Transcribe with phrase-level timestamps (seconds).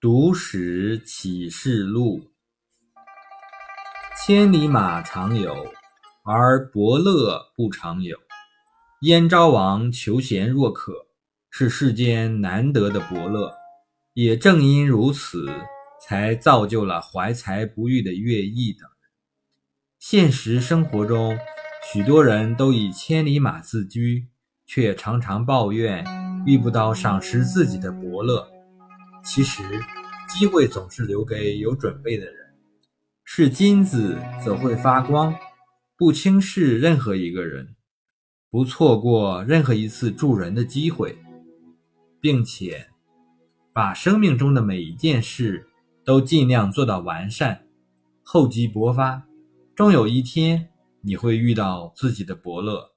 [0.00, 2.22] 读史启示录，
[4.16, 5.54] 千里马常有，
[6.24, 8.16] 而伯乐不常有。
[9.02, 10.94] 燕昭王求贤若渴，
[11.50, 13.52] 是世间难得的伯乐。
[14.14, 15.50] 也正因如此，
[16.00, 18.88] 才造就了怀才不遇的乐毅等。
[19.98, 21.38] 现实生活中，
[21.92, 24.28] 许多人都以千里马自居，
[24.64, 26.02] 却常常抱怨
[26.46, 28.50] 遇不到赏识自己的伯乐。
[29.22, 29.62] 其实，
[30.28, 32.34] 机会总是留给有准备的人。
[33.24, 35.34] 是金子则会发光，
[35.96, 37.76] 不轻视任何一个人，
[38.50, 41.16] 不错过任何一次助人的机会，
[42.20, 42.88] 并且
[43.72, 45.68] 把生命中的每一件事
[46.04, 47.66] 都尽量做到完善，
[48.22, 49.22] 厚积薄发，
[49.76, 50.70] 终有一天
[51.02, 52.89] 你会遇到自己的伯乐。